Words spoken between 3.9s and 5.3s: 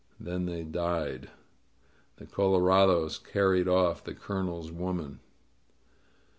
the Colonel's woman.